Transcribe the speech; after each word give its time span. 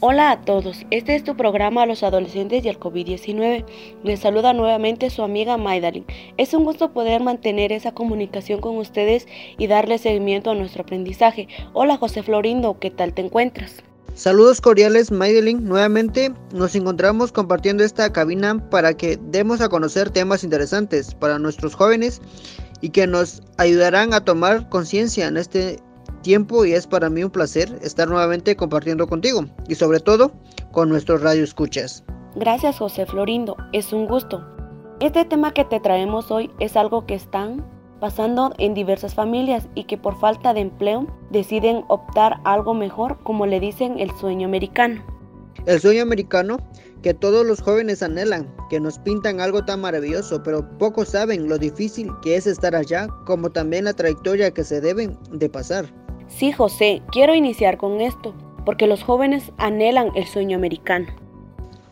Hola 0.00 0.30
a 0.30 0.40
todos, 0.42 0.84
este 0.90 1.16
es 1.16 1.24
tu 1.24 1.38
programa 1.38 1.82
a 1.82 1.86
los 1.86 2.02
adolescentes 2.02 2.62
y 2.62 2.68
el 2.68 2.78
COVID-19. 2.78 3.64
Les 4.04 4.20
saluda 4.20 4.52
nuevamente 4.52 5.08
su 5.08 5.22
amiga 5.22 5.56
Maidalin. 5.56 6.04
Es 6.36 6.52
un 6.52 6.64
gusto 6.64 6.92
poder 6.92 7.22
mantener 7.22 7.72
esa 7.72 7.92
comunicación 7.92 8.60
con 8.60 8.76
ustedes 8.76 9.26
y 9.56 9.68
darle 9.68 9.96
seguimiento 9.96 10.50
a 10.50 10.54
nuestro 10.54 10.82
aprendizaje. 10.82 11.48
Hola 11.72 11.96
José 11.96 12.22
Florindo, 12.22 12.78
¿qué 12.78 12.90
tal 12.90 13.14
te 13.14 13.22
encuentras? 13.22 13.76
Saludos 14.12 14.60
cordiales 14.60 15.10
Maidalin, 15.10 15.64
nuevamente 15.64 16.30
nos 16.52 16.74
encontramos 16.74 17.32
compartiendo 17.32 17.82
esta 17.82 18.12
cabina 18.12 18.68
para 18.68 18.94
que 18.94 19.18
demos 19.30 19.62
a 19.62 19.70
conocer 19.70 20.10
temas 20.10 20.44
interesantes 20.44 21.14
para 21.14 21.38
nuestros 21.38 21.74
jóvenes 21.74 22.20
y 22.82 22.90
que 22.90 23.06
nos 23.06 23.42
ayudarán 23.56 24.12
a 24.12 24.22
tomar 24.22 24.68
conciencia 24.68 25.26
en 25.26 25.38
este 25.38 25.78
tiempo 26.26 26.64
y 26.64 26.72
es 26.72 26.88
para 26.88 27.08
mí 27.08 27.22
un 27.22 27.30
placer 27.30 27.78
estar 27.82 28.08
nuevamente 28.08 28.56
compartiendo 28.56 29.06
contigo 29.06 29.44
y 29.68 29.76
sobre 29.76 30.00
todo 30.00 30.32
con 30.72 30.88
nuestros 30.88 31.22
radio 31.22 31.44
escuchas. 31.44 32.02
Gracias 32.34 32.78
José 32.78 33.06
Florindo, 33.06 33.56
es 33.72 33.92
un 33.92 34.08
gusto. 34.08 34.44
Este 34.98 35.24
tema 35.24 35.54
que 35.54 35.64
te 35.64 35.78
traemos 35.78 36.32
hoy 36.32 36.50
es 36.58 36.76
algo 36.76 37.06
que 37.06 37.14
están 37.14 37.64
pasando 38.00 38.52
en 38.58 38.74
diversas 38.74 39.14
familias 39.14 39.68
y 39.76 39.84
que 39.84 39.98
por 39.98 40.18
falta 40.18 40.52
de 40.52 40.62
empleo 40.62 41.06
deciden 41.30 41.84
optar 41.86 42.40
algo 42.42 42.74
mejor 42.74 43.22
como 43.22 43.46
le 43.46 43.60
dicen 43.60 44.00
el 44.00 44.10
sueño 44.18 44.48
americano. 44.48 45.06
El 45.64 45.80
sueño 45.80 46.02
americano 46.02 46.56
que 47.02 47.14
todos 47.14 47.46
los 47.46 47.60
jóvenes 47.60 48.02
anhelan, 48.02 48.52
que 48.68 48.80
nos 48.80 48.98
pintan 48.98 49.40
algo 49.40 49.64
tan 49.64 49.80
maravilloso, 49.80 50.42
pero 50.42 50.68
pocos 50.78 51.10
saben 51.10 51.48
lo 51.48 51.56
difícil 51.56 52.10
que 52.20 52.34
es 52.34 52.48
estar 52.48 52.74
allá, 52.74 53.06
como 53.26 53.48
también 53.48 53.84
la 53.84 53.92
trayectoria 53.92 54.50
que 54.50 54.64
se 54.64 54.80
deben 54.80 55.16
de 55.30 55.48
pasar. 55.48 55.86
Sí, 56.28 56.52
José, 56.52 57.02
quiero 57.12 57.34
iniciar 57.34 57.78
con 57.78 58.00
esto, 58.00 58.34
porque 58.64 58.86
los 58.86 59.02
jóvenes 59.02 59.52
anhelan 59.58 60.10
el 60.16 60.26
sueño 60.26 60.56
americano. 60.56 61.06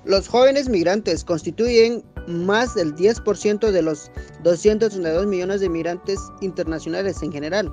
Los 0.04 0.28
jóvenes 0.28 0.68
migrantes 0.68 1.24
constituyen 1.24 2.02
más 2.26 2.74
del 2.74 2.94
10% 2.94 3.70
de 3.70 3.82
los 3.82 4.10
232 4.42 5.26
millones 5.26 5.60
de 5.60 5.68
migrantes 5.68 6.18
internacionales 6.41 7.22
en 7.22 7.32
general. 7.32 7.72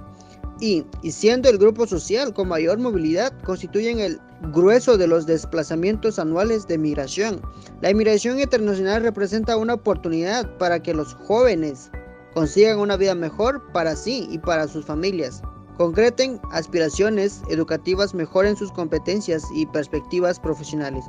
Y, 0.60 0.86
y, 1.02 1.12
siendo 1.12 1.50
el 1.50 1.58
grupo 1.58 1.88
social 1.88 2.34
con 2.34 2.48
mayor 2.48 2.78
movilidad, 2.78 3.34
constituyen 3.42 4.00
el 4.00 4.20
grueso 4.54 4.96
de 4.96 5.08
los 5.08 5.26
desplazamientos 5.26 6.20
anuales 6.20 6.68
de 6.68 6.78
migración. 6.78 7.42
La 7.82 7.90
inmigración 7.90 8.40
internacional 8.40 9.02
representa 9.02 9.58
una 9.58 9.74
oportunidad 9.74 10.48
para 10.58 10.82
que 10.82 10.94
los 10.94 11.16
jóvenes 11.16 11.90
consigan 12.36 12.78
una 12.78 12.96
vida 12.96 13.16
mejor 13.16 13.72
para 13.74 13.96
sí 13.96 14.28
y 14.30 14.38
para 14.38 14.68
sus 14.68 14.86
familias 14.86 15.42
concreten 15.82 16.40
aspiraciones 16.52 17.42
educativas, 17.50 18.14
mejoren 18.14 18.56
sus 18.56 18.72
competencias 18.72 19.44
y 19.52 19.66
perspectivas 19.66 20.40
profesionales 20.40 21.06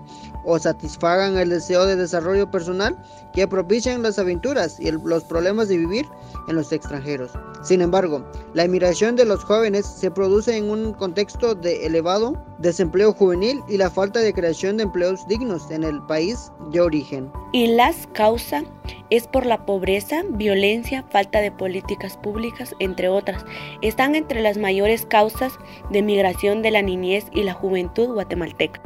o 0.47 0.59
satisfagan 0.59 1.37
el 1.37 1.51
deseo 1.51 1.85
de 1.85 1.95
desarrollo 1.95 2.51
personal 2.51 2.97
que 3.35 3.47
propician 3.47 4.03
las 4.03 4.19
aventuras 4.19 4.81
y 4.81 4.91
los 4.91 5.25
problemas 5.25 5.69
de 5.69 5.77
vivir 5.77 6.07
en 6.49 6.57
los 6.57 6.73
extranjeros. 6.73 7.33
Sin 7.63 7.83
embargo, 7.83 8.25
la 8.55 8.65
inmigración 8.65 9.15
de 9.15 9.27
los 9.27 9.45
jóvenes 9.45 9.85
se 9.85 10.11
produce 10.11 10.57
en 10.57 10.71
un 10.71 10.95
contexto 10.95 11.55
de 11.55 11.85
elevado 11.85 12.33
desempleo 12.59 13.13
juvenil 13.13 13.61
y 13.69 13.77
la 13.77 13.91
falta 13.91 14.21
de 14.21 14.33
creación 14.33 14.79
de 14.79 14.85
empleos 14.85 15.27
dignos 15.29 15.71
en 15.71 15.85
el 15.85 16.01
país 16.05 16.51
de 16.71 16.81
origen. 16.81 17.31
Y 17.53 17.67
las 17.75 18.09
causas 18.15 18.65
es 19.13 19.27
por 19.27 19.45
la 19.45 19.67
pobreza, 19.67 20.23
violencia, 20.27 21.05
falta 21.11 21.43
de 21.43 21.53
políticas 21.53 22.17
públicas, 22.17 22.75
entre 22.79 23.11
otras. 23.11 23.45
Están 23.83 24.15
entre 24.15 24.41
las 24.41 24.57
mayores 24.57 25.05
causas 25.05 25.53
de 25.91 26.01
migración 26.01 26.63
de 26.63 26.71
la 26.71 26.81
niñez 26.81 27.27
y 27.31 27.43
la 27.43 27.53
juventud 27.53 28.15
guatemalteca. 28.15 28.81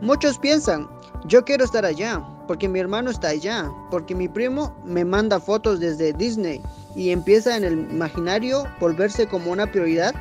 Muchos 0.00 0.38
piensan, 0.38 0.88
yo 1.26 1.44
quiero 1.44 1.64
estar 1.64 1.84
allá, 1.84 2.24
porque 2.46 2.68
mi 2.68 2.78
hermano 2.78 3.10
está 3.10 3.30
allá, 3.30 3.68
porque 3.90 4.14
mi 4.14 4.28
primo 4.28 4.72
me 4.84 5.04
manda 5.04 5.40
fotos 5.40 5.80
desde 5.80 6.12
Disney 6.12 6.60
y 6.94 7.10
empieza 7.10 7.56
en 7.56 7.64
el 7.64 7.72
imaginario 7.90 8.62
volverse 8.78 9.26
como 9.26 9.50
una 9.50 9.66
prioridad 9.66 10.14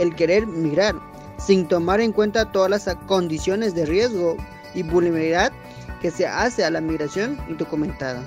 el 0.00 0.12
querer 0.16 0.44
migrar, 0.44 0.96
sin 1.38 1.68
tomar 1.68 2.00
en 2.00 2.10
cuenta 2.10 2.50
todas 2.50 2.70
las 2.70 2.96
condiciones 3.06 3.76
de 3.76 3.86
riesgo 3.86 4.36
y 4.74 4.82
vulnerabilidad 4.82 5.52
que 6.02 6.10
se 6.10 6.26
hace 6.26 6.64
a 6.64 6.70
la 6.70 6.80
migración 6.80 7.38
indocumentada. 7.48 8.24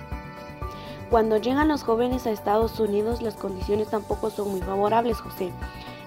Cuando 1.10 1.38
llegan 1.38 1.68
los 1.68 1.82
jóvenes 1.82 2.28
a 2.28 2.32
Estados 2.32 2.80
Unidos 2.80 3.24
las 3.24 3.36
condiciones 3.36 3.90
tampoco 3.90 4.30
son 4.30 4.52
muy 4.52 4.62
favorables, 4.62 5.18
José. 5.18 5.52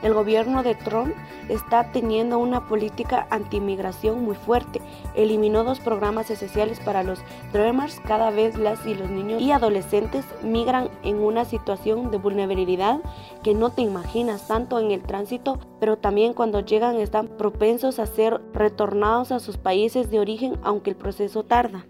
El 0.02 0.14
gobierno 0.14 0.62
de 0.62 0.76
Trump 0.76 1.14
está 1.48 1.90
teniendo 1.90 2.38
una 2.38 2.66
política 2.66 3.26
antimigración 3.30 4.24
muy 4.24 4.36
fuerte. 4.36 4.80
Eliminó 5.14 5.64
dos 5.64 5.80
programas 5.80 6.30
esenciales 6.30 6.78
para 6.80 7.02
los 7.02 7.20
Dreamers. 7.52 8.00
Cada 8.06 8.30
vez 8.30 8.56
las 8.56 8.84
y 8.86 8.94
los 8.94 9.10
niños 9.10 9.42
y 9.42 9.50
adolescentes 9.50 10.24
migran 10.42 10.88
en 11.02 11.18
una 11.18 11.44
situación 11.44 12.12
de 12.12 12.18
vulnerabilidad 12.18 13.00
que 13.42 13.54
no 13.54 13.70
te 13.70 13.82
imaginas, 13.82 14.46
tanto 14.46 14.78
en 14.78 14.92
el 14.92 15.02
tránsito, 15.02 15.58
pero 15.80 15.98
también 15.98 16.32
cuando 16.32 16.60
llegan 16.60 16.96
están 16.96 17.26
propensos 17.26 17.98
a 17.98 18.06
ser 18.06 18.40
retornados 18.52 19.32
a 19.32 19.40
sus 19.40 19.56
países 19.56 20.10
de 20.10 20.20
origen, 20.20 20.58
aunque 20.62 20.90
el 20.90 20.96
proceso 20.96 21.44
tarda. 21.44 21.86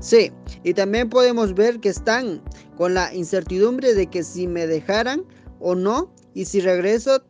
Sí, 0.00 0.30
y 0.62 0.74
también 0.74 1.08
podemos 1.08 1.54
ver 1.54 1.80
que 1.80 1.88
están 1.88 2.42
con 2.76 2.94
la 2.94 3.14
incertidumbre 3.14 3.94
de 3.94 4.06
que 4.06 4.22
si 4.22 4.46
me 4.46 4.66
dejaran 4.66 5.24
o 5.60 5.74
no, 5.74 6.12
y 6.34 6.44
si 6.44 6.60
regreso 6.60 7.22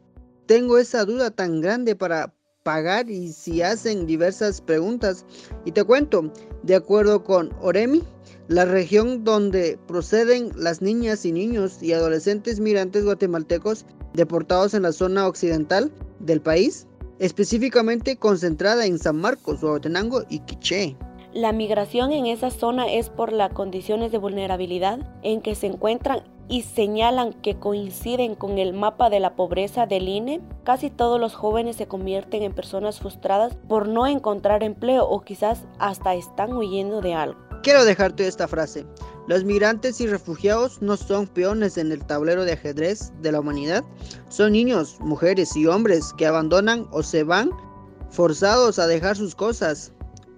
tengo 0.47 0.79
esa 0.79 1.05
duda 1.05 1.31
tan 1.31 1.61
grande 1.61 1.95
para 1.95 2.35
pagar 2.63 3.11
y 3.11 3.33
si 3.33 3.63
hacen 3.63 4.07
diversas 4.07 4.61
preguntas. 4.61 5.25
Y 5.65 5.73
te 5.73 5.85
cuento, 5.85 6.33
de 6.63 6.75
acuerdo 6.75 7.23
con 7.23 7.55
Oremi, 7.61 8.03
la 8.49 8.65
región 8.65 9.25
donde 9.25 9.79
proceden 9.87 10.51
las 10.57 10.83
niñas 10.83 11.25
y 11.25 11.33
niños 11.33 11.83
y 11.83 11.93
adolescentes 11.93 12.61
migrantes 12.61 13.05
guatemaltecos 13.05 13.87
deportados 14.15 14.75
en 14.75 14.83
la 14.83 14.93
zona 14.93 15.27
occidental 15.27 15.93
del 16.21 16.41
país, 16.41 16.87
específicamente 17.19 18.17
concentrada 18.17 18.87
en 18.87 18.99
San 18.99 19.17
Marcos, 19.17 19.63
Huehuetenango 19.63 20.25
y 20.29 20.41
Quiché. 20.41 20.97
La 21.35 21.51
migración 21.51 22.13
en 22.13 22.27
esa 22.27 22.53
zona 22.53 22.87
es 22.87 23.11
por 23.11 23.33
las 23.33 23.53
condiciones 23.53 24.13
de 24.13 24.19
vulnerabilidad 24.19 25.01
en 25.25 25.43
que 25.43 25.57
se 25.57 25.67
encuentran 25.67 26.23
y 26.49 26.63
señalan 26.63 27.33
que 27.33 27.59
coinciden 27.59 28.37
con 28.37 28.59
el 28.59 28.73
mapa 28.73 29.11
de 29.11 29.19
la 29.19 29.35
pobreza 29.35 29.87
del 29.87 30.09
INE, 30.09 30.41
casi 30.63 30.91
todos 30.91 31.19
los 31.19 31.35
jóvenes 31.35 31.75
se 31.75 31.89
convierten 31.89 32.45
en 32.45 32.53
personas 32.53 33.01
frustradas 33.01 33.57
por 33.69 33.89
no 33.89 34.07
encontrar 34.07 34.63
empleo 34.63 35.09
o 35.09 35.23
quizás 35.23 35.65
hasta 35.81 36.15
están 36.15 36.53
huyendo 36.53 37.01
de 37.01 37.15
algo. 37.15 37.41
Quiero 37.65 37.85
dejarte 37.85 38.29
esta 38.29 38.47
frase. 38.47 38.87
Los 39.27 39.43
migrantes 39.43 40.01
y 40.01 40.07
refugiados 40.07 40.83
no 40.83 40.97
son 40.97 41.27
peones 41.27 41.79
en 41.79 41.91
el 41.91 42.05
tablero 42.05 42.45
de 42.45 42.53
ajedrez 42.53 43.13
de 43.23 43.33
la 43.33 43.41
humanidad, 43.41 43.83
son 44.29 44.53
niños, 44.53 44.99
mujeres 45.01 45.57
y 45.57 45.67
hombres 45.67 46.13
que 46.17 46.29
abandonan 46.29 46.87
o 46.93 47.03
se 47.03 47.25
van 47.25 47.51
forzados 48.09 48.79
a 48.79 48.87
dejar 48.87 49.17
sus 49.17 49.35
cosas 49.35 49.93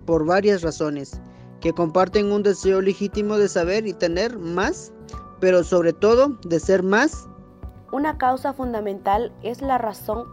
por 0.07 0.25
varias 0.25 0.63
razones, 0.63 1.21
que 1.61 1.73
comparten 1.73 2.33
un 2.33 2.43
deseo 2.43 2.81
legítimo 2.81 3.37
de 3.39 3.49
saber 3.49 3.87
y 3.87 3.93
tener 3.93 4.39
más 4.39 4.93
pero 5.41 5.65
sobre 5.65 5.93
todo 5.93 6.39
de 6.45 6.61
ser 6.61 6.83
más. 6.83 7.29
Una 7.93 8.19
causa 8.19 8.53
fundamental 8.53 9.33
es 9.43 9.63
la 9.63 9.79
razón 9.79 10.27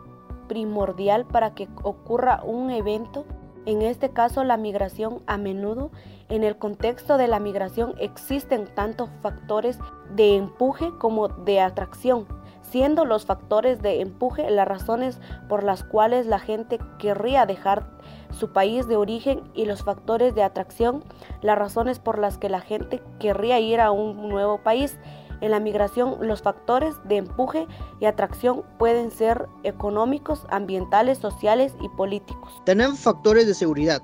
primordial 0.47 1.25
para 1.25 1.53
que 1.53 1.67
ocurra 1.83 2.41
un 2.43 2.69
evento, 2.69 3.25
en 3.65 3.81
este 3.81 4.09
caso 4.09 4.43
la 4.43 4.57
migración 4.57 5.21
a 5.27 5.37
menudo. 5.37 5.91
En 6.29 6.43
el 6.43 6.57
contexto 6.57 7.17
de 7.17 7.27
la 7.27 7.39
migración 7.39 7.93
existen 7.99 8.67
tanto 8.75 9.07
factores 9.21 9.77
de 10.15 10.35
empuje 10.35 10.91
como 10.99 11.27
de 11.29 11.61
atracción, 11.61 12.25
siendo 12.63 13.05
los 13.05 13.25
factores 13.25 13.81
de 13.81 14.01
empuje 14.01 14.49
las 14.49 14.67
razones 14.67 15.19
por 15.47 15.63
las 15.63 15.83
cuales 15.83 16.25
la 16.25 16.39
gente 16.39 16.79
querría 16.97 17.45
dejar 17.45 17.85
su 18.31 18.51
país 18.51 18.87
de 18.87 18.95
origen 18.95 19.43
y 19.53 19.65
los 19.65 19.83
factores 19.83 20.33
de 20.33 20.43
atracción, 20.43 21.03
las 21.41 21.57
razones 21.57 21.99
por 21.99 22.17
las 22.17 22.37
que 22.37 22.49
la 22.49 22.61
gente 22.61 23.01
querría 23.19 23.59
ir 23.59 23.79
a 23.79 23.91
un 23.91 24.29
nuevo 24.29 24.57
país. 24.63 24.97
En 25.41 25.51
la 25.51 25.59
migración, 25.59 26.17
los 26.21 26.41
factores 26.41 26.95
de 27.03 27.17
empuje 27.17 27.67
y 27.99 28.05
atracción 28.05 28.63
pueden 28.79 29.11
ser 29.11 29.47
económicos, 29.63 30.45
ambientales, 30.49 31.17
sociales 31.17 31.75
y 31.81 31.89
políticos. 31.89 32.61
Tenemos 32.65 32.99
factores 32.99 33.45
de 33.45 33.53
seguridad. 33.53 34.01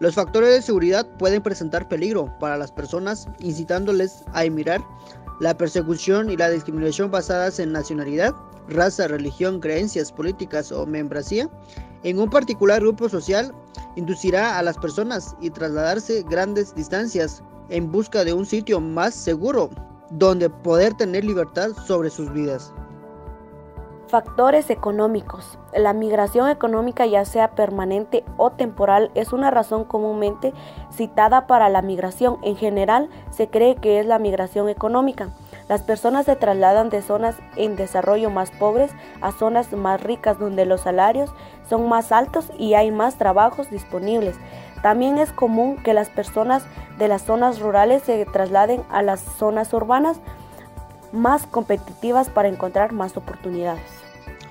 Los 0.00 0.14
factores 0.14 0.48
de 0.48 0.62
seguridad 0.62 1.06
pueden 1.18 1.42
presentar 1.42 1.86
peligro 1.86 2.34
para 2.40 2.56
las 2.56 2.72
personas, 2.72 3.28
incitándoles 3.38 4.24
a 4.32 4.44
emigrar. 4.44 4.80
La 5.40 5.56
persecución 5.56 6.30
y 6.30 6.36
la 6.36 6.50
discriminación 6.50 7.10
basadas 7.10 7.58
en 7.58 7.72
nacionalidad, 7.72 8.34
raza, 8.68 9.08
religión, 9.08 9.58
creencias 9.58 10.12
políticas 10.12 10.70
o 10.70 10.84
membresía 10.84 11.48
en 12.02 12.18
un 12.18 12.28
particular 12.28 12.80
grupo 12.80 13.08
social 13.08 13.54
inducirá 13.96 14.58
a 14.58 14.62
las 14.62 14.76
personas 14.76 15.34
y 15.40 15.48
trasladarse 15.48 16.24
grandes 16.28 16.74
distancias 16.74 17.42
en 17.70 17.90
busca 17.90 18.22
de 18.24 18.34
un 18.34 18.44
sitio 18.44 18.80
más 18.80 19.14
seguro 19.14 19.70
donde 20.10 20.50
poder 20.50 20.94
tener 20.94 21.24
libertad 21.24 21.70
sobre 21.86 22.10
sus 22.10 22.30
vidas. 22.32 22.72
Factores 24.10 24.70
económicos. 24.70 25.56
La 25.72 25.92
migración 25.92 26.50
económica, 26.50 27.06
ya 27.06 27.24
sea 27.24 27.52
permanente 27.52 28.24
o 28.38 28.50
temporal, 28.50 29.12
es 29.14 29.32
una 29.32 29.52
razón 29.52 29.84
comúnmente 29.84 30.52
citada 30.90 31.46
para 31.46 31.68
la 31.68 31.80
migración. 31.80 32.38
En 32.42 32.56
general, 32.56 33.08
se 33.30 33.48
cree 33.48 33.76
que 33.76 34.00
es 34.00 34.06
la 34.06 34.18
migración 34.18 34.68
económica. 34.68 35.28
Las 35.68 35.82
personas 35.82 36.26
se 36.26 36.34
trasladan 36.34 36.90
de 36.90 37.02
zonas 37.02 37.36
en 37.54 37.76
desarrollo 37.76 38.30
más 38.30 38.50
pobres 38.50 38.90
a 39.20 39.30
zonas 39.30 39.72
más 39.72 40.02
ricas 40.02 40.40
donde 40.40 40.66
los 40.66 40.80
salarios 40.80 41.32
son 41.68 41.88
más 41.88 42.10
altos 42.10 42.50
y 42.58 42.74
hay 42.74 42.90
más 42.90 43.14
trabajos 43.14 43.70
disponibles. 43.70 44.34
También 44.82 45.18
es 45.18 45.30
común 45.30 45.76
que 45.84 45.94
las 45.94 46.08
personas 46.08 46.64
de 46.98 47.06
las 47.06 47.22
zonas 47.22 47.60
rurales 47.60 48.02
se 48.02 48.26
trasladen 48.26 48.82
a 48.90 49.02
las 49.02 49.20
zonas 49.20 49.72
urbanas 49.72 50.20
más 51.12 51.46
competitivas 51.46 52.28
para 52.28 52.48
encontrar 52.48 52.92
más 52.92 53.16
oportunidades. 53.16 53.82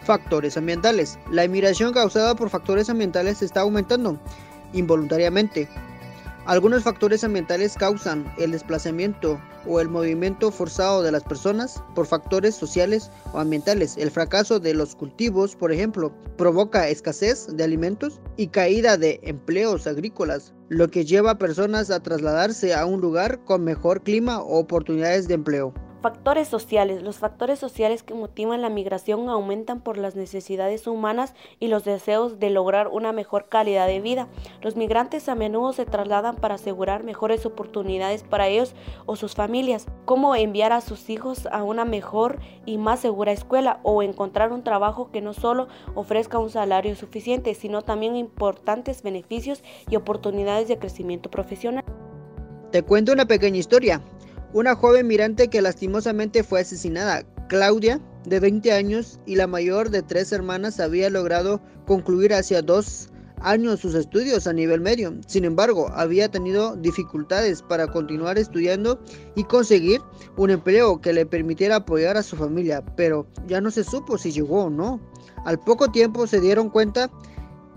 Factores 0.04 0.58
ambientales. 0.58 1.20
La 1.32 1.46
inmigración 1.46 1.94
causada 1.94 2.36
por 2.36 2.50
factores 2.50 2.90
ambientales 2.90 3.42
está 3.42 3.62
aumentando 3.62 4.18
involuntariamente. 4.74 5.68
Algunos 6.46 6.84
factores 6.84 7.24
ambientales 7.24 7.76
causan 7.76 8.34
el 8.40 8.52
desplazamiento 8.52 9.40
o 9.68 9.80
el 9.80 9.90
movimiento 9.90 10.50
forzado 10.52 11.04
de 11.04 11.12
las 11.12 11.24
personas 11.24 11.84
por 11.94 12.08
factores 12.08 12.56
sociales 12.56 13.12
o 13.34 13.40
ambientales. 13.40 13.98
El 13.98 14.10
fracaso 14.10 14.60
de 14.60 14.74
los 14.74 14.96
cultivos, 14.96 15.56
por 15.56 15.72
ejemplo, 15.72 16.12
provoca 16.38 16.88
escasez 16.88 17.56
de 17.56 17.64
alimentos 17.64 18.20
y 18.36 18.48
caída 18.48 18.98
de 18.98 19.20
empleos 19.24 19.86
agrícolas, 19.86 20.54
lo 20.70 20.88
que 20.88 21.06
lleva 21.06 21.32
a 21.32 21.38
personas 21.38 21.92
a 21.92 22.00
trasladarse 22.00 22.74
a 22.74 22.86
un 22.86 23.00
lugar 23.00 23.44
con 23.44 23.64
mejor 23.64 24.02
clima 24.02 24.42
o 24.42 24.60
oportunidades 24.60 25.28
de 25.28 25.36
empleo. 25.36 25.74
Factores 26.02 26.48
sociales. 26.48 27.02
Los 27.04 27.18
factores 27.18 27.60
sociales 27.60 28.04
que 28.04 28.14
motivan 28.14 28.62
la 28.62 28.70
migración 28.70 29.28
aumentan 29.28 29.82
por 29.82 29.98
las 29.98 30.16
necesidades 30.16 30.88
humanas 30.88 31.34
y 31.60 31.68
los 31.68 31.84
deseos 31.84 32.40
de 32.40 32.50
lograr 32.50 32.88
una 32.88 33.12
mejor 33.12 33.50
calidad 33.50 33.86
de 33.86 34.00
vida. 34.00 34.30
Los 34.62 34.78
migrantes 34.78 35.28
a 35.28 35.36
menudo 35.36 35.74
se 35.74 35.86
trasladan 35.86 36.38
para 36.38 36.56
asegurar 36.56 37.04
mejores 37.04 37.46
oportunidades 37.46 38.24
para 38.24 38.48
ellos 38.48 38.76
o 39.08 39.18
sus 39.18 39.36
familias, 39.36 39.88
como 40.06 40.38
enviar 40.38 40.72
a 40.72 40.80
sus 40.80 41.10
hijos 41.10 41.48
a 41.48 41.64
una 41.64 41.84
mejor 41.84 42.40
y 42.66 42.78
más 42.78 43.02
segura 43.02 43.34
escuela 43.34 43.82
o 43.84 44.02
encontrar 44.02 44.54
un 44.54 44.64
trabajo 44.64 45.12
que 45.12 45.20
no 45.20 45.34
solo 45.34 45.68
ofrezca 45.96 46.40
un 46.40 46.50
salario 46.50 46.96
suficiente, 46.96 47.54
sino 47.56 47.82
también 47.82 48.16
importantes 48.16 49.04
beneficios 49.04 49.64
y 49.90 49.98
oportunidades 49.98 50.70
de 50.70 50.80
crecimiento 50.80 51.30
profesional. 51.30 51.84
Te 52.72 52.84
cuento 52.84 53.12
una 53.12 53.26
pequeña 53.26 53.58
historia. 53.58 54.02
Una 54.52 54.76
joven 54.76 55.06
mirante 55.06 55.48
que 55.48 55.62
lastimosamente 55.62 56.44
fue 56.44 56.62
asesinada, 56.62 57.24
Claudia, 57.50 58.02
de 58.26 58.40
20 58.40 58.72
años 58.72 59.20
y 59.28 59.36
la 59.36 59.46
mayor 59.46 59.92
de 59.92 60.02
tres 60.02 60.32
hermanas, 60.32 60.80
había 60.80 61.12
logrado 61.12 61.62
concluir 61.86 62.34
hacia 62.34 62.64
dos 62.64 63.10
años 63.42 63.80
sus 63.80 63.94
estudios 63.94 64.48
a 64.48 64.54
nivel 64.54 64.82
medio. 64.82 65.14
Sin 65.28 65.46
embargo, 65.46 65.92
había 65.94 66.30
tenido 66.30 66.76
dificultades 66.76 67.62
para 67.62 67.86
continuar 67.88 68.40
estudiando 68.40 69.00
y 69.36 69.44
conseguir 69.44 70.02
un 70.36 70.50
empleo 70.50 71.00
que 71.00 71.14
le 71.14 71.28
permitiera 71.28 71.78
apoyar 71.78 72.18
a 72.18 72.24
su 72.24 72.36
familia, 72.36 72.84
pero 72.96 73.28
ya 73.46 73.62
no 73.62 73.70
se 73.70 73.84
supo 73.84 74.18
si 74.18 74.32
llegó 74.32 74.66
o 74.66 74.70
no. 74.72 75.00
Al 75.46 75.60
poco 75.60 75.92
tiempo 75.92 76.26
se 76.26 76.42
dieron 76.42 76.72
cuenta 76.72 77.12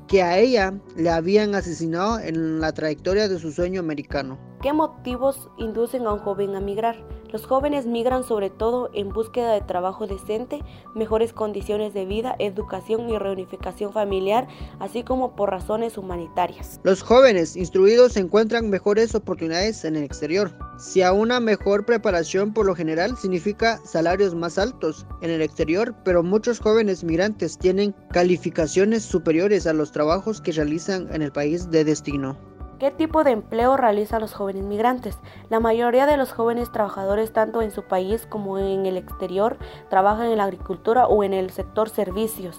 que 0.08 0.22
a 0.22 0.38
ella 0.38 0.74
le 0.96 1.10
habían 1.10 1.54
asesinado 1.54 2.18
en 2.18 2.60
la 2.60 2.72
trayectoria 2.72 3.28
de 3.28 3.38
su 3.38 3.52
sueño 3.52 3.80
americano. 3.80 4.38
¿Qué 4.62 4.72
motivos 4.72 5.50
inducen 5.58 6.06
a 6.06 6.12
un 6.12 6.20
joven 6.20 6.54
a 6.54 6.60
migrar? 6.60 6.94
Los 7.32 7.46
jóvenes 7.46 7.86
migran 7.86 8.22
sobre 8.22 8.48
todo 8.48 8.90
en 8.94 9.08
búsqueda 9.08 9.54
de 9.54 9.60
trabajo 9.60 10.06
decente, 10.06 10.62
mejores 10.94 11.32
condiciones 11.32 11.94
de 11.94 12.04
vida, 12.04 12.36
educación 12.38 13.10
y 13.10 13.18
reunificación 13.18 13.92
familiar, 13.92 14.46
así 14.78 15.02
como 15.02 15.34
por 15.34 15.50
razones 15.50 15.98
humanitarias. 15.98 16.78
Los 16.84 17.02
jóvenes 17.02 17.56
instruidos 17.56 18.16
encuentran 18.16 18.70
mejores 18.70 19.16
oportunidades 19.16 19.84
en 19.84 19.96
el 19.96 20.04
exterior. 20.04 20.52
Si 20.78 21.02
a 21.02 21.12
una 21.12 21.40
mejor 21.40 21.84
preparación 21.84 22.52
por 22.52 22.66
lo 22.66 22.76
general 22.76 23.16
significa 23.16 23.80
salarios 23.84 24.32
más 24.32 24.58
altos 24.58 25.06
en 25.22 25.30
el 25.30 25.42
exterior, 25.42 25.92
pero 26.04 26.22
muchos 26.22 26.60
jóvenes 26.60 27.02
migrantes 27.02 27.58
tienen 27.58 27.96
calificaciones 28.12 29.02
superiores 29.02 29.66
a 29.66 29.72
los 29.72 29.90
trabajos 29.90 30.40
que 30.40 30.52
realizan 30.52 31.12
en 31.12 31.22
el 31.22 31.32
país 31.32 31.68
de 31.68 31.82
destino. 31.82 32.51
¿Qué 32.82 32.90
tipo 32.90 33.22
de 33.22 33.30
empleo 33.30 33.76
realizan 33.76 34.20
los 34.20 34.32
jóvenes 34.32 34.64
migrantes? 34.64 35.16
La 35.48 35.60
mayoría 35.60 36.04
de 36.04 36.16
los 36.16 36.32
jóvenes 36.32 36.72
trabajadores, 36.72 37.32
tanto 37.32 37.62
en 37.62 37.70
su 37.70 37.84
país 37.84 38.26
como 38.28 38.58
en 38.58 38.86
el 38.86 38.96
exterior, 38.96 39.56
trabajan 39.88 40.26
en 40.26 40.38
la 40.38 40.42
agricultura 40.46 41.06
o 41.06 41.22
en 41.22 41.32
el 41.32 41.50
sector 41.50 41.90
servicios, 41.90 42.58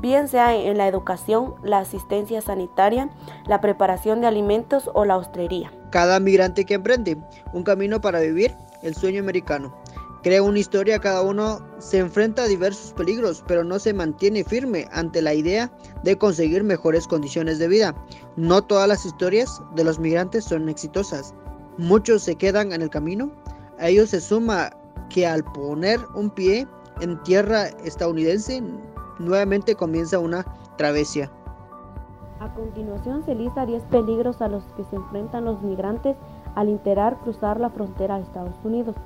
bien 0.00 0.26
sea 0.26 0.56
en 0.56 0.78
la 0.78 0.88
educación, 0.88 1.54
la 1.62 1.80
asistencia 1.80 2.40
sanitaria, 2.40 3.10
la 3.46 3.60
preparación 3.60 4.22
de 4.22 4.28
alimentos 4.28 4.90
o 4.94 5.04
la 5.04 5.18
hostelería. 5.18 5.70
Cada 5.90 6.18
migrante 6.18 6.64
que 6.64 6.72
emprende 6.72 7.18
un 7.52 7.62
camino 7.62 8.00
para 8.00 8.20
vivir 8.20 8.54
el 8.82 8.94
sueño 8.94 9.20
americano 9.20 9.74
Crea 10.22 10.42
una 10.42 10.58
historia, 10.58 10.98
cada 10.98 11.22
uno 11.22 11.60
se 11.78 11.98
enfrenta 11.98 12.42
a 12.42 12.48
diversos 12.48 12.92
peligros, 12.92 13.44
pero 13.46 13.62
no 13.62 13.78
se 13.78 13.94
mantiene 13.94 14.42
firme 14.42 14.88
ante 14.92 15.22
la 15.22 15.32
idea 15.32 15.70
de 16.02 16.18
conseguir 16.18 16.64
mejores 16.64 17.06
condiciones 17.06 17.60
de 17.60 17.68
vida. 17.68 17.94
No 18.36 18.62
todas 18.62 18.88
las 18.88 19.06
historias 19.06 19.62
de 19.76 19.84
los 19.84 20.00
migrantes 20.00 20.44
son 20.44 20.68
exitosas. 20.68 21.34
Muchos 21.76 22.24
se 22.24 22.34
quedan 22.34 22.72
en 22.72 22.82
el 22.82 22.90
camino. 22.90 23.30
A 23.78 23.88
ellos 23.88 24.10
se 24.10 24.20
suma 24.20 24.70
que 25.08 25.24
al 25.24 25.44
poner 25.44 26.00
un 26.14 26.30
pie 26.30 26.66
en 27.00 27.22
tierra 27.22 27.68
estadounidense, 27.84 28.60
nuevamente 29.20 29.76
comienza 29.76 30.18
una 30.18 30.44
travesía. 30.76 31.30
A 32.40 32.52
continuación 32.54 33.24
se 33.24 33.34
lista 33.34 33.66
10 33.66 33.84
peligros 33.84 34.40
a 34.42 34.48
los 34.48 34.64
que 34.76 34.84
se 34.84 34.96
enfrentan 34.96 35.44
los 35.44 35.62
migrantes 35.62 36.16
al 36.54 36.68
intentar 36.68 37.18
cruzar 37.20 37.58
la 37.60 37.70
frontera 37.70 38.16
a 38.16 38.20
Estados 38.20 38.54
Unidos. 38.64 38.96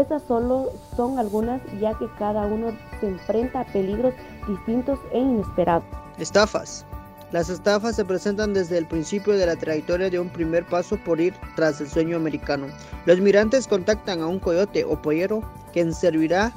Estas 0.00 0.24
solo 0.24 0.72
son 0.96 1.20
algunas 1.20 1.62
ya 1.80 1.96
que 1.96 2.08
cada 2.18 2.46
uno 2.46 2.76
se 2.98 3.06
enfrenta 3.06 3.60
a 3.60 3.64
peligros 3.64 4.12
distintos 4.48 4.98
e 5.12 5.20
inesperados. 5.20 5.84
Estafas. 6.18 6.84
Las 7.30 7.48
estafas 7.48 7.94
se 7.94 8.04
presentan 8.04 8.54
desde 8.54 8.78
el 8.78 8.86
principio 8.86 9.34
de 9.34 9.46
la 9.46 9.54
trayectoria 9.54 10.10
de 10.10 10.18
un 10.18 10.28
primer 10.28 10.66
paso 10.66 10.98
por 11.04 11.20
ir 11.20 11.34
tras 11.54 11.80
el 11.80 11.88
sueño 11.88 12.16
americano. 12.16 12.66
Los 13.06 13.20
mirantes 13.20 13.68
contactan 13.68 14.20
a 14.20 14.26
un 14.26 14.40
coyote 14.40 14.84
o 14.84 15.00
pollero 15.00 15.42
quien 15.72 15.94
servirá 15.94 16.52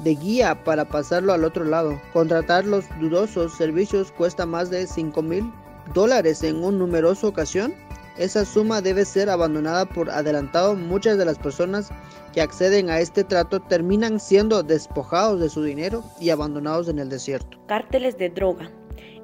de 0.00 0.14
guía 0.14 0.62
para 0.62 0.84
pasarlo 0.84 1.32
al 1.32 1.44
otro 1.44 1.64
lado. 1.64 1.98
Contratar 2.12 2.66
los 2.66 2.84
dudosos 3.00 3.54
servicios 3.54 4.12
cuesta 4.12 4.44
más 4.44 4.68
de 4.68 4.86
5 4.86 5.22
mil 5.22 5.50
dólares 5.94 6.42
en 6.42 6.62
una 6.62 6.78
numerosa 6.78 7.26
ocasión 7.26 7.74
esa 8.18 8.44
suma 8.44 8.80
debe 8.80 9.04
ser 9.04 9.30
abandonada 9.30 9.86
por 9.86 10.10
adelantado. 10.10 10.74
Muchas 10.76 11.18
de 11.18 11.24
las 11.24 11.38
personas 11.38 11.90
que 12.32 12.40
acceden 12.40 12.90
a 12.90 13.00
este 13.00 13.24
trato 13.24 13.60
terminan 13.60 14.20
siendo 14.20 14.62
despojados 14.62 15.40
de 15.40 15.48
su 15.48 15.62
dinero 15.62 16.04
y 16.20 16.30
abandonados 16.30 16.88
en 16.88 16.98
el 16.98 17.08
desierto. 17.08 17.58
Cárteles 17.66 18.18
de 18.18 18.30
droga. 18.30 18.70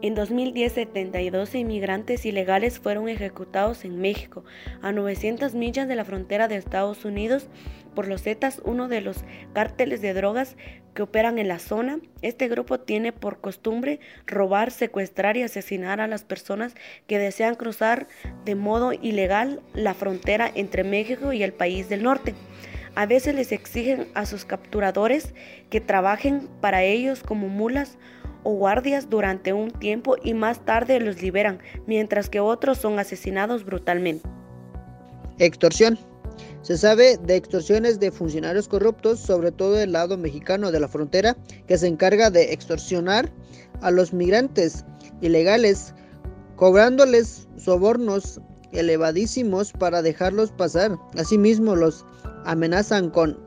En 0.01 0.15
2010, 0.15 0.73
72 0.73 1.55
inmigrantes 1.55 2.25
ilegales 2.25 2.79
fueron 2.79 3.09
ejecutados 3.09 3.85
en 3.85 4.01
México, 4.01 4.45
a 4.81 4.93
900 4.93 5.55
millas 5.55 5.89
de 5.89 5.97
la 5.97 6.05
frontera 6.05 6.47
de 6.47 6.57
Estados 6.57 7.05
Unidos, 7.05 7.49
por 7.95 8.07
los 8.07 8.23
Zetas, 8.23 8.63
uno 8.65 8.87
de 8.87 9.01
los 9.01 9.25
cárteles 9.55 10.01
de 10.01 10.15
drogas 10.15 10.57
que 10.95 11.03
operan 11.03 11.39
en 11.41 11.49
la 11.49 11.59
zona. 11.59 11.99
Este 12.23 12.47
grupo 12.47 12.79
tiene 12.79 13.13
por 13.13 13.41
costumbre 13.41 13.99
robar, 14.25 14.71
secuestrar 14.71 15.37
y 15.37 15.43
asesinar 15.43 16.01
a 16.01 16.07
las 16.07 16.23
personas 16.23 16.75
que 17.09 17.19
desean 17.19 17.57
cruzar 17.57 18.07
de 18.45 18.55
modo 18.55 18.93
ilegal 18.93 19.61
la 19.75 19.95
frontera 19.95 20.51
entre 20.55 20.85
México 20.85 21.33
y 21.33 21.43
el 21.43 21.53
país 21.53 21.89
del 21.89 22.05
norte. 22.05 22.35
A 22.95 23.07
veces 23.07 23.35
les 23.35 23.53
exigen 23.53 24.09
a 24.15 24.27
sus 24.27 24.45
capturadores 24.45 25.35
que 25.71 25.81
trabajen 25.81 26.49
para 26.61 26.83
ellos 26.83 27.23
como 27.23 27.49
mulas 27.49 27.97
o 28.49 28.53
guardias 28.53 29.11
durante 29.11 29.53
un 29.53 29.71
tiempo 29.71 30.17
y 30.23 30.33
más 30.33 30.65
tarde 30.65 31.01
los 31.01 31.21
liberan, 31.21 31.59
mientras 31.87 32.31
que 32.31 32.41
otros 32.41 32.79
son 32.79 32.99
asesinados 32.99 33.63
brutalmente. 33.63 34.27
Extorsión. 35.39 35.99
Se 36.63 36.79
sabe 36.79 37.19
de 37.19 37.37
extorsiones 37.37 38.01
de 38.01 38.11
funcionarios 38.11 38.67
corruptos, 38.67 39.21
sobre 39.21 39.53
todo 39.53 39.73
del 39.73 39.93
lado 39.93 40.17
mexicano 40.17 40.73
de 40.73 40.81
la 40.81 40.89
frontera, 40.89 41.37
que 41.67 41.77
se 41.77 41.89
encarga 41.89 42.31
de 42.31 42.55
extorsionar 42.55 43.31
a 43.83 43.91
los 43.91 44.15
migrantes 44.15 44.83
ilegales, 45.21 45.95
cobrándoles 46.57 47.47
sobornos 47.59 48.41
elevadísimos 48.73 49.73
para 49.73 50.01
dejarlos 50.01 50.53
pasar. 50.53 50.97
Asimismo, 51.19 51.77
los 51.77 52.07
amenazan 52.47 53.11
con 53.11 53.39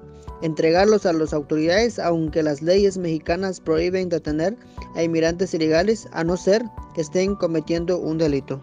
entregarlos 0.41 1.05
a 1.05 1.13
las 1.13 1.33
autoridades, 1.33 1.99
aunque 1.99 2.43
las 2.43 2.61
leyes 2.61 2.97
mexicanas 2.97 3.59
prohíben 3.59 4.09
detener 4.09 4.55
a 4.95 5.03
inmigrantes 5.03 5.53
ilegales 5.53 6.07
a 6.13 6.23
no 6.23 6.37
ser 6.37 6.63
que 6.93 7.01
estén 7.01 7.35
cometiendo 7.35 7.97
un 7.99 8.17
delito. 8.17 8.61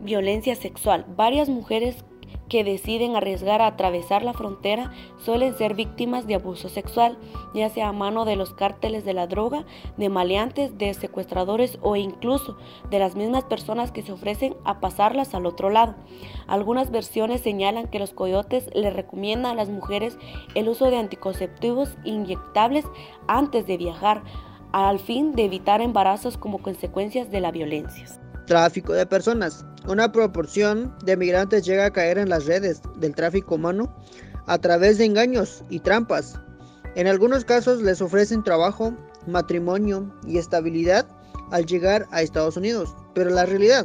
Violencia 0.00 0.54
sexual. 0.54 1.06
Varias 1.16 1.48
mujeres 1.48 2.04
que 2.48 2.64
deciden 2.64 3.14
arriesgar 3.14 3.60
a 3.60 3.66
atravesar 3.66 4.22
la 4.22 4.32
frontera 4.32 4.92
suelen 5.18 5.56
ser 5.56 5.74
víctimas 5.74 6.26
de 6.26 6.34
abuso 6.34 6.68
sexual, 6.68 7.18
ya 7.54 7.68
sea 7.68 7.88
a 7.88 7.92
mano 7.92 8.24
de 8.24 8.36
los 8.36 8.54
cárteles 8.54 9.04
de 9.04 9.12
la 9.12 9.26
droga, 9.26 9.66
de 9.96 10.08
maleantes, 10.08 10.76
de 10.78 10.92
secuestradores 10.94 11.78
o 11.82 11.96
incluso 11.96 12.56
de 12.90 12.98
las 12.98 13.16
mismas 13.16 13.44
personas 13.44 13.92
que 13.92 14.02
se 14.02 14.12
ofrecen 14.12 14.56
a 14.64 14.80
pasarlas 14.80 15.34
al 15.34 15.46
otro 15.46 15.70
lado. 15.70 15.94
Algunas 16.46 16.90
versiones 16.90 17.42
señalan 17.42 17.88
que 17.88 17.98
los 17.98 18.12
coyotes 18.12 18.70
le 18.74 18.90
recomiendan 18.90 19.52
a 19.52 19.54
las 19.54 19.68
mujeres 19.68 20.16
el 20.54 20.68
uso 20.68 20.90
de 20.90 20.98
anticonceptivos 20.98 21.96
inyectables 22.04 22.84
antes 23.26 23.66
de 23.66 23.76
viajar, 23.76 24.22
al 24.72 24.98
fin 24.98 25.32
de 25.32 25.44
evitar 25.44 25.80
embarazos 25.80 26.36
como 26.36 26.62
consecuencias 26.62 27.30
de 27.30 27.40
la 27.40 27.50
violencia. 27.50 28.06
Tráfico 28.46 28.92
de 28.92 29.06
personas. 29.06 29.64
Una 29.86 30.10
proporción 30.12 30.94
de 31.04 31.16
migrantes 31.16 31.64
llega 31.64 31.86
a 31.86 31.92
caer 31.92 32.18
en 32.18 32.28
las 32.28 32.46
redes 32.46 32.82
del 32.96 33.14
tráfico 33.14 33.54
humano 33.54 33.94
a 34.46 34.58
través 34.58 34.98
de 34.98 35.04
engaños 35.04 35.64
y 35.70 35.80
trampas. 35.80 36.38
En 36.94 37.06
algunos 37.06 37.44
casos 37.44 37.82
les 37.82 38.00
ofrecen 38.00 38.42
trabajo, 38.42 38.94
matrimonio 39.26 40.12
y 40.26 40.38
estabilidad 40.38 41.06
al 41.50 41.66
llegar 41.66 42.06
a 42.10 42.22
Estados 42.22 42.56
Unidos, 42.56 42.94
pero 43.14 43.30
la 43.30 43.46
realidad 43.46 43.84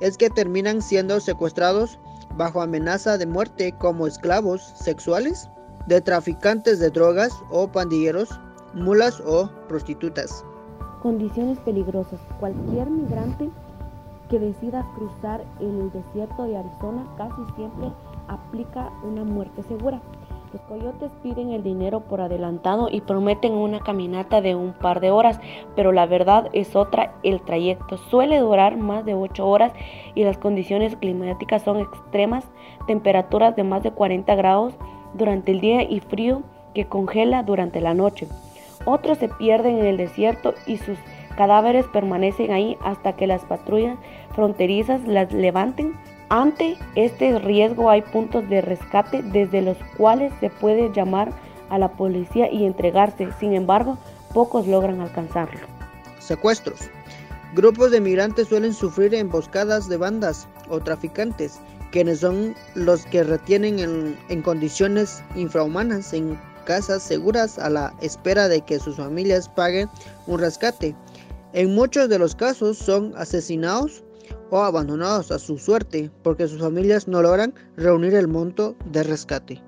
es 0.00 0.16
que 0.16 0.30
terminan 0.30 0.82
siendo 0.82 1.20
secuestrados 1.20 1.98
bajo 2.36 2.60
amenaza 2.60 3.16
de 3.16 3.26
muerte 3.26 3.74
como 3.78 4.06
esclavos 4.06 4.62
sexuales, 4.76 5.48
de 5.86 6.00
traficantes 6.00 6.78
de 6.78 6.90
drogas 6.90 7.32
o 7.50 7.70
pandilleros, 7.70 8.28
mulas 8.74 9.22
o 9.26 9.48
prostitutas. 9.68 10.44
Condiciones 11.02 11.58
peligrosas. 11.60 12.20
Cualquier 12.40 12.90
migrante 12.90 13.50
que 14.28 14.38
decida 14.38 14.86
cruzar 14.96 15.44
el 15.60 15.92
desierto 15.92 16.44
de 16.44 16.56
Arizona 16.56 17.04
casi 17.16 17.42
siempre 17.56 17.88
aplica 18.28 18.90
una 19.02 19.22
muerte 19.24 19.62
segura. 19.64 20.00
Los 20.52 20.62
coyotes 20.62 21.10
piden 21.22 21.50
el 21.50 21.64
dinero 21.64 22.00
por 22.00 22.20
adelantado 22.20 22.88
y 22.88 23.00
prometen 23.00 23.54
una 23.54 23.80
caminata 23.80 24.40
de 24.40 24.54
un 24.54 24.72
par 24.72 25.00
de 25.00 25.10
horas, 25.10 25.40
pero 25.74 25.90
la 25.90 26.06
verdad 26.06 26.48
es 26.52 26.76
otra. 26.76 27.12
El 27.24 27.42
trayecto 27.42 27.96
suele 27.96 28.38
durar 28.38 28.76
más 28.76 29.04
de 29.04 29.14
8 29.14 29.46
horas 29.46 29.72
y 30.14 30.22
las 30.22 30.38
condiciones 30.38 30.94
climáticas 30.96 31.62
son 31.62 31.78
extremas, 31.78 32.44
temperaturas 32.86 33.56
de 33.56 33.64
más 33.64 33.82
de 33.82 33.90
40 33.90 34.32
grados 34.36 34.74
durante 35.14 35.50
el 35.50 35.60
día 35.60 35.82
y 35.82 35.98
frío 35.98 36.42
que 36.72 36.86
congela 36.86 37.42
durante 37.42 37.80
la 37.80 37.94
noche. 37.94 38.28
Otros 38.84 39.18
se 39.18 39.28
pierden 39.28 39.78
en 39.78 39.86
el 39.86 39.96
desierto 39.96 40.54
y 40.66 40.78
sus 40.78 40.98
cadáveres 41.36 41.86
permanecen 41.92 42.52
ahí 42.52 42.76
hasta 42.82 43.14
que 43.14 43.26
las 43.26 43.44
patrullas 43.44 43.98
fronterizas 44.34 45.06
las 45.06 45.32
levanten. 45.32 45.94
Ante 46.28 46.76
este 46.94 47.38
riesgo 47.38 47.90
hay 47.90 48.02
puntos 48.02 48.48
de 48.48 48.60
rescate 48.60 49.22
desde 49.22 49.62
los 49.62 49.76
cuales 49.96 50.32
se 50.40 50.50
puede 50.50 50.92
llamar 50.92 51.32
a 51.70 51.78
la 51.78 51.88
policía 51.88 52.50
y 52.50 52.64
entregarse. 52.64 53.28
Sin 53.38 53.54
embargo, 53.54 53.98
pocos 54.32 54.66
logran 54.66 55.00
alcanzarlo. 55.00 55.60
Secuestros. 56.18 56.90
Grupos 57.54 57.92
de 57.92 58.00
migrantes 58.00 58.48
suelen 58.48 58.74
sufrir 58.74 59.14
emboscadas 59.14 59.88
de 59.88 59.96
bandas 59.96 60.48
o 60.68 60.80
traficantes, 60.80 61.60
quienes 61.92 62.20
son 62.20 62.56
los 62.74 63.06
que 63.06 63.22
retienen 63.22 64.16
en, 64.28 64.42
condiciones 64.42 65.22
infrahumanas 65.36 66.12
casas 66.64 67.02
seguras 67.02 67.58
a 67.58 67.70
la 67.70 67.94
espera 68.00 68.48
de 68.48 68.60
que 68.60 68.78
sus 68.78 68.96
familias 68.96 69.48
paguen 69.48 69.88
un 70.26 70.40
rescate. 70.40 70.94
En 71.52 71.74
muchos 71.74 72.08
de 72.08 72.18
los 72.18 72.34
casos 72.34 72.78
son 72.78 73.12
asesinados 73.16 74.02
o 74.50 74.62
abandonados 74.62 75.30
a 75.30 75.38
su 75.38 75.58
suerte 75.58 76.10
porque 76.22 76.48
sus 76.48 76.60
familias 76.60 77.06
no 77.06 77.22
logran 77.22 77.54
reunir 77.76 78.14
el 78.14 78.28
monto 78.28 78.76
de 78.86 79.02
rescate. 79.02 79.62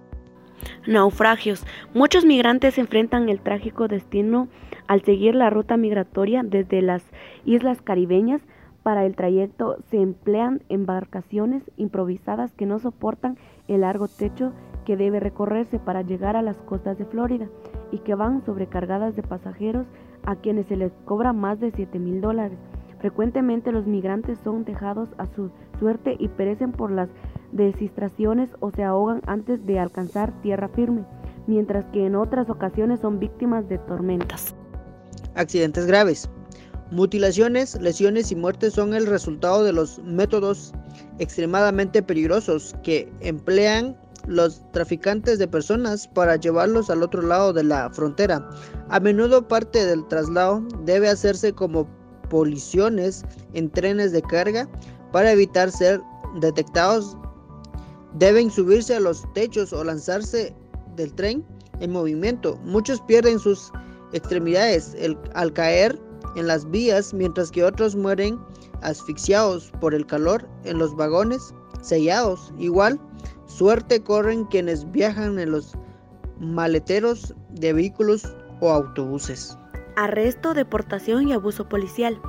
Naufragios. 0.87 1.65
Muchos 1.95 2.25
migrantes 2.25 2.79
enfrentan 2.79 3.29
el 3.29 3.41
trágico 3.41 3.89
destino 3.89 4.49
al 4.87 5.03
seguir 5.03 5.35
la 5.35 5.51
ruta 5.51 5.77
migratoria 5.77 6.43
desde 6.45 6.83
las 6.83 7.03
islas 7.45 7.83
caribeñas. 7.83 8.41
Para 8.83 9.05
el 9.05 9.17
trayecto 9.17 9.79
se 9.91 9.97
emplean 9.97 10.63
embarcaciones 10.69 11.63
improvisadas 11.77 12.53
que 12.53 12.67
no 12.67 12.79
soportan 12.79 13.37
el 13.67 13.81
largo 13.81 14.07
techo 14.07 14.53
que 14.87 14.97
debe 14.97 15.21
recorrerse 15.21 15.79
para 15.79 16.01
llegar 16.01 16.37
a 16.37 16.43
las 16.43 16.57
costas 16.59 16.97
de 16.97 17.05
Florida 17.05 17.49
y 17.91 17.99
que 17.99 18.15
van 18.15 18.43
sobrecargadas 18.47 19.15
de 19.17 19.23
pasajeros 19.23 19.87
a 20.25 20.37
quienes 20.37 20.67
se 20.67 20.77
les 20.77 20.93
cobra 21.05 21.35
más 21.35 21.61
de 21.61 21.73
7 21.73 21.99
mil 21.99 22.21
dólares. 22.21 22.57
Frecuentemente 23.01 23.73
los 23.73 23.87
migrantes 23.87 24.39
son 24.43 24.65
dejados 24.65 25.11
a 25.19 25.27
su 25.27 25.51
suerte 25.79 26.17
y 26.19 26.29
perecen 26.29 26.73
por 26.73 26.91
las 26.91 27.09
desistraciones 27.53 28.49
o 28.61 28.71
se 28.71 28.85
ahogan 28.85 29.21
antes 29.27 29.65
de 29.67 29.79
alcanzar 29.79 30.33
tierra 30.41 30.69
firme, 30.69 31.05
mientras 31.47 31.85
que 31.87 32.07
en 32.07 32.15
otras 32.15 32.49
ocasiones 32.49 33.01
son 33.01 33.19
víctimas 33.19 33.69
de 33.69 33.79
tormentas. 33.79 34.55
Accidentes 35.35 35.87
graves. 35.87 36.31
Mutilaciones, 36.93 37.81
lesiones 37.81 38.31
y 38.31 38.37
muertes 38.37 38.73
son 38.73 38.95
el 38.95 39.07
resultado 39.07 39.65
de 39.65 39.73
los 39.73 39.99
métodos 40.05 40.73
extremadamente 41.19 42.01
peligrosos 42.01 42.77
que 42.85 43.13
emplean 43.21 43.97
los 44.27 44.63
traficantes 44.73 45.39
de 45.39 45.49
personas 45.49 46.09
para 46.09 46.37
llevarlos 46.37 46.91
al 46.91 47.03
otro 47.03 47.23
lado 47.23 47.53
de 47.53 47.65
la 47.65 47.91
frontera. 47.91 48.49
A 48.89 49.01
menudo 49.01 49.47
parte 49.47 49.85
del 49.87 50.07
traslado 50.09 50.63
debe 50.85 51.09
hacerse 51.09 51.53
como 51.53 51.87
policiones 52.29 53.25
en 53.55 53.71
trenes 53.71 54.13
de 54.13 54.23
carga 54.23 54.69
para 55.13 55.33
evitar 55.33 55.71
ser 55.71 56.01
detectados. 56.41 57.17
Deben 58.15 58.51
subirse 58.51 58.97
a 58.97 59.01
los 59.01 59.23
techos 59.35 59.73
o 59.73 59.85
lanzarse 59.85 60.55
del 60.97 61.13
tren 61.15 61.45
en 61.81 61.93
movimiento. 61.93 62.59
Muchos 62.65 63.01
pierden 63.03 63.39
sus 63.39 63.71
extremidades 64.13 64.97
al 65.35 65.53
caer 65.53 65.99
en 66.37 66.47
las 66.47 66.69
vías, 66.71 67.15
mientras 67.15 67.51
que 67.51 67.65
otros 67.65 67.97
mueren 67.97 68.39
asfixiados 68.83 69.73
por 69.81 69.95
el 69.95 70.07
calor 70.07 70.47
en 70.65 70.79
los 70.79 70.95
vagones 70.95 71.55
sellados. 71.83 72.53
Igual, 72.59 73.01
Suerte 73.47 74.03
corren 74.03 74.45
quienes 74.45 74.91
viajan 74.91 75.39
en 75.39 75.53
los 75.53 75.73
maleteros 76.39 77.35
de 77.51 77.73
vehículos 77.73 78.35
o 78.61 78.71
autobuses. 78.71 79.57
Arresto, 79.97 80.53
deportación 80.53 81.29
y 81.29 81.33
abuso 81.33 81.69
policial. 81.69 82.21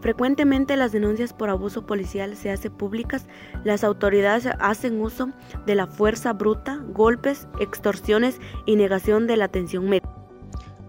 Frecuentemente 0.00 0.76
las 0.76 0.92
denuncias 0.92 1.32
por 1.32 1.48
abuso 1.48 1.86
policial 1.86 2.36
se 2.36 2.50
hacen 2.50 2.72
públicas, 2.72 3.26
las 3.64 3.82
autoridades 3.82 4.46
hacen 4.60 5.00
uso 5.00 5.30
de 5.66 5.74
la 5.74 5.86
fuerza 5.86 6.32
bruta, 6.32 6.80
golpes, 6.92 7.48
extorsiones 7.58 8.38
y 8.66 8.76
negación 8.76 9.26
de 9.26 9.36
la 9.36 9.46
atención 9.46 9.88
médica. 9.88 10.14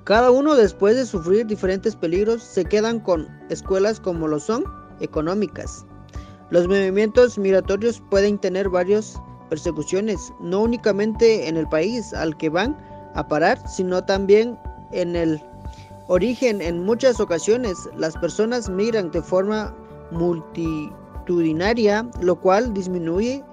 Cada 0.04 0.30
uno 0.32 0.56
después 0.56 0.96
de 0.96 1.06
sufrir 1.06 1.46
diferentes 1.48 1.96
peligros 1.96 2.44
se 2.44 2.66
quedan 2.66 3.00
con 3.00 3.28
escuelas 3.50 4.00
como 4.00 4.28
lo 4.28 4.40
son 4.40 4.64
económicas. 5.00 5.86
Los 6.50 6.68
movimientos 6.68 7.38
migratorios 7.38 8.02
pueden 8.10 8.38
tener 8.38 8.70
varios 8.70 9.20
persecuciones, 9.50 10.34
no 10.40 10.62
únicamente 10.62 11.48
en 11.48 11.58
el 11.58 11.68
país 11.68 12.14
al 12.14 12.36
que 12.38 12.50
van 12.50 12.78
a 13.16 13.28
parar, 13.28 13.58
sino 13.68 14.04
también 14.04 14.58
en 14.92 15.16
el 15.16 15.42
origen. 16.08 16.62
En 16.62 16.84
muchas 16.84 17.20
ocasiones 17.20 17.78
las 17.96 18.16
personas 18.18 18.70
migran 18.70 19.12
de 19.12 19.22
forma 19.22 19.74
multitudinaria, 20.12 22.08
lo 22.22 22.36
cual 22.36 22.74
disminuye 22.74 23.44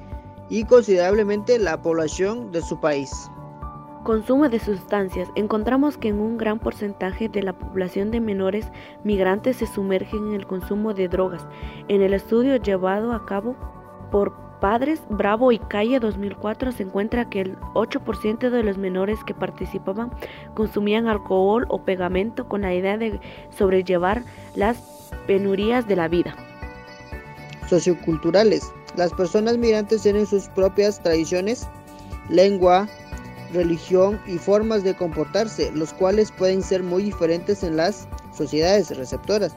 y 0.48 0.64
considerablemente 0.64 1.58
la 1.58 1.80
población 1.80 2.52
de 2.52 2.62
su 2.62 2.78
país. 2.80 3.10
Consumo 4.04 4.50
de 4.50 4.58
sustancias. 4.58 5.30
Encontramos 5.34 5.96
que 5.96 6.08
en 6.08 6.18
un 6.20 6.36
gran 6.36 6.58
porcentaje 6.58 7.30
de 7.30 7.42
la 7.42 7.54
población 7.54 8.10
de 8.10 8.20
menores 8.20 8.70
migrantes 9.02 9.56
se 9.56 9.66
sumergen 9.66 10.28
en 10.28 10.34
el 10.34 10.46
consumo 10.46 10.92
de 10.92 11.08
drogas. 11.08 11.46
En 11.88 12.02
el 12.02 12.12
estudio 12.12 12.56
llevado 12.56 13.14
a 13.14 13.24
cabo 13.24 13.56
por 14.10 14.34
Padres 14.64 15.02
Bravo 15.10 15.52
y 15.52 15.58
Calle 15.58 16.00
2004 16.00 16.72
se 16.72 16.84
encuentra 16.84 17.28
que 17.28 17.42
el 17.42 17.58
8% 17.74 18.48
de 18.48 18.62
los 18.62 18.78
menores 18.78 19.18
que 19.26 19.34
participaban 19.34 20.10
consumían 20.54 21.06
alcohol 21.06 21.66
o 21.68 21.84
pegamento 21.84 22.48
con 22.48 22.62
la 22.62 22.72
idea 22.72 22.96
de 22.96 23.20
sobrellevar 23.50 24.24
las 24.54 24.78
penurías 25.26 25.86
de 25.86 25.96
la 25.96 26.08
vida. 26.08 26.34
Socioculturales. 27.68 28.72
Las 28.96 29.12
personas 29.12 29.58
migrantes 29.58 30.00
tienen 30.00 30.24
sus 30.24 30.48
propias 30.48 30.98
tradiciones, 31.02 31.68
lengua, 32.30 32.88
religión 33.52 34.18
y 34.26 34.38
formas 34.38 34.82
de 34.82 34.94
comportarse, 34.94 35.72
los 35.72 35.92
cuales 35.92 36.32
pueden 36.32 36.62
ser 36.62 36.82
muy 36.82 37.02
diferentes 37.02 37.62
en 37.62 37.76
las 37.76 38.08
sociedades 38.34 38.96
receptoras. 38.96 39.54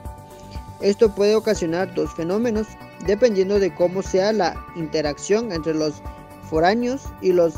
Esto 0.81 1.15
puede 1.15 1.33
ocasionar 1.33 1.95
dos 1.95 2.13
fenómenos, 2.13 2.67
dependiendo 3.07 3.59
de 3.59 3.73
cómo 3.73 4.03
sea 4.03 4.31
la 4.33 4.55
interacción 4.75 5.51
entre 5.51 5.73
los 5.73 6.03
foráneos 6.49 7.05
y 7.21 7.33
los 7.33 7.55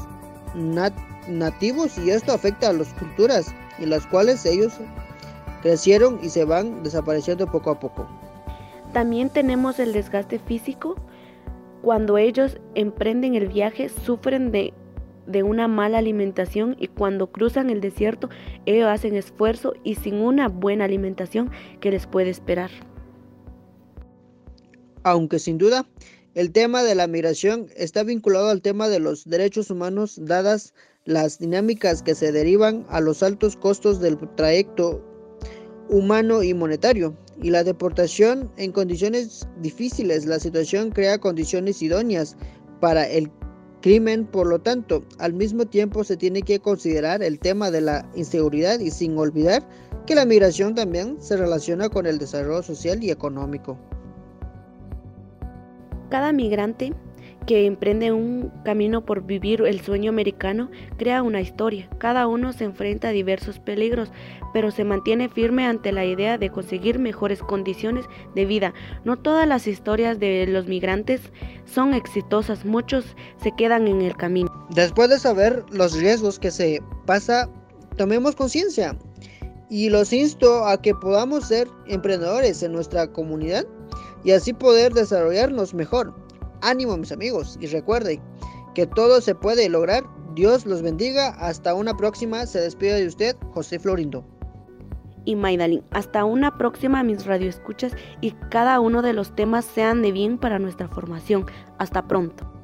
nativos 1.28 1.98
y 1.98 2.12
esto 2.12 2.32
afecta 2.32 2.70
a 2.70 2.74
las 2.74 2.94
culturas 2.94 3.54
en 3.80 3.90
las 3.90 4.06
cuales 4.08 4.46
ellos 4.46 4.74
crecieron 5.62 6.20
y 6.24 6.30
se 6.30 6.46
van 6.46 6.84
desapareciendo 6.84 7.52
poco 7.52 7.72
a 7.72 7.80
poco. 7.80 8.08
También 8.94 9.30
tenemos 9.30 9.80
el 9.80 9.94
desgaste 9.94 10.40
físico 10.40 10.96
Cuando 11.82 12.18
ellos 12.18 12.60
emprenden 12.76 13.36
el 13.36 13.48
viaje, 13.48 13.88
sufren 13.90 14.52
de, 14.52 14.74
de 15.28 15.44
una 15.44 15.68
mala 15.68 15.98
alimentación 16.00 16.76
y 16.78 16.88
cuando 16.88 17.32
cruzan 17.32 17.70
el 17.70 17.80
desierto, 17.80 18.30
ellos 18.66 18.90
hacen 18.90 19.16
esfuerzo 19.16 19.74
y 19.84 19.96
sin 19.96 20.16
una 20.16 20.50
buena 20.50 20.86
alimentación 20.86 21.52
que 21.80 21.92
les 21.92 22.06
puede 22.06 22.32
esperar. 22.32 22.70
Aunque 25.10 25.40
sin 25.40 25.58
duda, 25.58 25.88
el 26.36 26.52
tema 26.52 26.84
de 26.84 26.94
la 26.94 27.08
migración 27.08 27.66
está 27.76 28.04
vinculado 28.04 28.50
al 28.50 28.62
tema 28.62 28.90
de 28.90 29.00
los 29.00 29.26
derechos 29.26 29.72
humanos 29.72 30.20
dadas 30.22 30.76
las 31.06 31.40
dinámicas 31.40 32.04
que 32.04 32.14
se 32.14 32.32
derivan 32.32 32.86
a 32.90 33.02
los 33.02 33.24
altos 33.24 33.56
costos 33.56 34.00
del 34.02 34.20
trayecto 34.36 35.04
humano 35.90 36.44
y 36.44 36.54
monetario 36.54 37.18
y 37.42 37.50
la 37.50 37.64
deportación 37.64 38.52
en 38.58 38.72
condiciones 38.72 39.48
difíciles. 39.60 40.28
La 40.28 40.40
situación 40.40 40.92
crea 40.92 41.18
condiciones 41.18 41.82
idóneas 41.82 42.38
para 42.80 43.10
el 43.10 43.32
crimen, 43.82 44.28
por 44.28 44.46
lo 44.46 44.60
tanto, 44.60 45.04
al 45.18 45.34
mismo 45.34 45.66
tiempo 45.66 46.04
se 46.04 46.18
tiene 46.18 46.44
que 46.44 46.60
considerar 46.60 47.24
el 47.24 47.40
tema 47.40 47.72
de 47.72 47.82
la 47.82 48.08
inseguridad 48.16 48.80
y 48.80 48.92
sin 48.92 49.18
olvidar 49.18 49.68
que 50.06 50.14
la 50.14 50.26
migración 50.26 50.76
también 50.76 51.20
se 51.20 51.36
relaciona 51.36 51.90
con 51.90 52.06
el 52.06 52.20
desarrollo 52.20 52.62
social 52.62 53.04
y 53.04 53.10
económico. 53.10 53.80
Cada 56.10 56.32
migrante 56.34 56.94
que 57.46 57.66
emprende 57.66 58.12
un 58.12 58.52
camino 58.64 59.06
por 59.06 59.24
vivir 59.24 59.62
el 59.62 59.82
sueño 59.82 60.10
americano 60.10 60.70
crea 60.98 61.24
una 61.24 61.42
historia. 61.42 61.90
Cada 61.98 62.28
uno 62.28 62.54
se 62.54 62.66
enfrenta 62.66 63.10
a 63.10 63.12
diversos 63.12 63.60
peligros, 63.60 64.12
pero 64.54 64.72
se 64.72 64.84
mantiene 64.84 65.30
firme 65.30 65.66
ante 65.66 65.92
la 65.92 66.06
idea 66.06 66.38
de 66.38 66.52
conseguir 66.52 67.00
mejores 67.00 67.42
condiciones 67.42 68.06
de 68.36 68.46
vida. 68.46 68.74
No 69.04 69.18
todas 69.18 69.48
las 69.48 69.66
historias 69.66 70.20
de 70.20 70.46
los 70.48 70.68
migrantes 70.68 71.22
son 71.66 71.94
exitosas, 71.94 72.66
muchos 72.66 73.16
se 73.42 73.52
quedan 73.56 73.88
en 73.88 74.02
el 74.02 74.16
camino. 74.16 74.50
Después 74.70 75.10
de 75.10 75.18
saber 75.18 75.64
los 75.72 75.98
riesgos 75.98 76.38
que 76.38 76.52
se 76.52 76.82
pasa, 77.06 77.50
tomemos 77.98 78.36
conciencia 78.36 78.96
y 79.70 79.90
los 79.90 80.14
insto 80.14 80.66
a 80.66 80.82
que 80.82 80.94
podamos 80.94 81.48
ser 81.48 81.68
emprendedores 81.88 82.62
en 82.64 82.74
nuestra 82.74 83.12
comunidad 83.12 83.66
y 84.24 84.32
así 84.32 84.54
poder 84.54 84.94
desarrollarnos 84.94 85.74
mejor. 85.74 86.14
Ánimo 86.62 86.98
mis 86.98 87.12
amigos 87.12 87.58
y 87.62 87.68
recuerden 87.68 88.22
que 88.76 88.86
todo 88.88 89.22
se 89.22 89.36
puede 89.36 89.70
lograr. 89.70 90.04
Dios 90.36 90.66
los 90.66 90.82
bendiga. 90.82 91.30
Hasta 91.40 91.74
una 91.74 91.96
próxima. 91.96 92.46
Se 92.46 92.60
despide 92.60 93.00
de 93.00 93.08
usted, 93.08 93.36
José 93.52 93.80
Florindo. 93.80 94.24
Y 95.26 95.36
Maidalin, 95.36 95.84
hasta 95.92 96.26
una 96.26 96.58
próxima 96.58 97.04
mis 97.04 97.26
radioescuchas 97.26 97.94
y 98.22 98.32
cada 98.50 98.80
uno 98.80 99.02
de 99.02 99.14
los 99.14 99.36
temas 99.36 99.66
sean 99.66 100.02
de 100.02 100.12
bien 100.12 100.38
para 100.38 100.60
nuestra 100.60 100.88
formación. 100.88 101.46
Hasta 101.78 102.08
pronto. 102.08 102.59